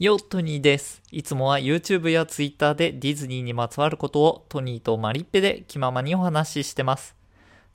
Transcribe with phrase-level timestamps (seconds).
[0.00, 1.02] よ、トニーです。
[1.10, 7.14] いつもは YouTube や Twitter でディズニーにまつわることをトニーとマリッペで気ままにお話ししてます。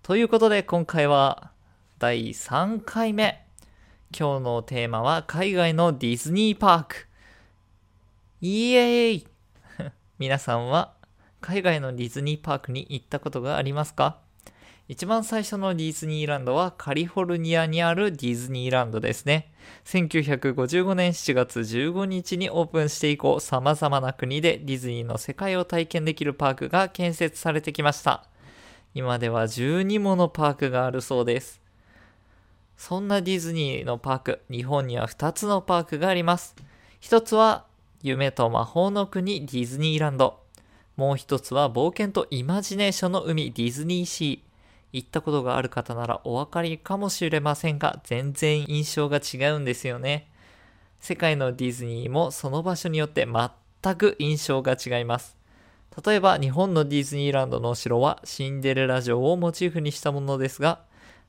[0.01, 1.51] ということで今回は
[1.99, 3.45] 第3回目。
[4.11, 6.95] 今日のテーマは海外のディズニーパーク。
[8.41, 9.27] イエーイ
[10.17, 10.95] 皆さんは
[11.41, 14.24] 海外のディズニーパークに行ったことがありますか？
[14.87, 19.51] 一番最初のディズニーランドはカリフォルニアにあるディズニーランドですね。
[19.85, 28.25] 1955年7月15日にオープンして以降、様々な国でディズニーの世界を体験できるパークが建設されてきました。
[28.93, 31.59] 今では12ものパークがあるそうです。
[32.77, 36.55] そんなディズニーのパーク、日本には2つのパークがあります。
[36.99, 37.65] 一つは
[38.03, 40.41] 夢と魔法の国ディズニーランド。
[40.95, 44.54] もう一つは冒険とイマジネーションの海ディズニーシー。
[44.93, 50.29] 行ったことがある方ならお分かりかもしれませんが、全然印象が違うんですよね。
[50.99, 55.37] 世界のディズニーもその場所によって全く印象が違います。
[56.05, 60.81] 例えば日本のディズニーランドのお城はシンデレラ城をモチーフにしたものですが、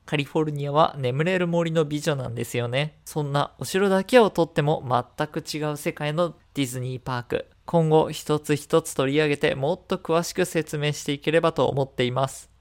[0.07, 2.97] カリフォルニアは眠れる森の美女なんですよね。
[3.05, 4.83] そんなお城だけをとっても
[5.17, 7.47] 全く違う世界のディズニーパーク。
[7.65, 12.56] 今後一つ一つ取り上げてもっと詳しく説明していければと思っています。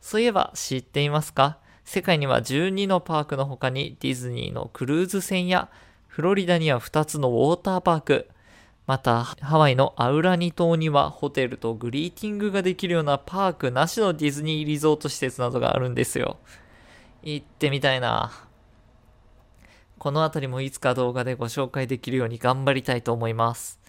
[0.00, 1.58] そういえば知っていますか？
[1.84, 5.68] 世界には12のパークの他にディズニーのクルーズ船や
[6.08, 8.28] フロリダには2つのウォーターパーク、
[8.86, 16.38] またハワイのアウラニ島にはホテルとグリーティングができるようなパークなしのディズニーリゾート施設などがあるんですよ。
[17.22, 18.32] 行ってみたいな。
[19.98, 23.80] このあたりもいつか動画でご紹介できるように頑張りたいと思います。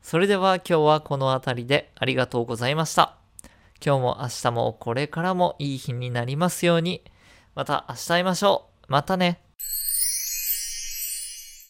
[0.00, 3.19] それでは今日はこのあたりでありがとうございました。
[3.84, 7.02] 今日も明日もこれからもいい日になりますように。
[7.54, 8.92] また明日会いましょう。
[8.92, 9.49] またね。